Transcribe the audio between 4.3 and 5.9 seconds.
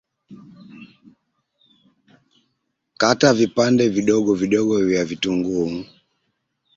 vidogo vya vitunguu